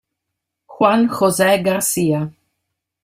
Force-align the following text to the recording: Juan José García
Juan 0.65 1.05
José 1.11 1.61
García 1.61 2.33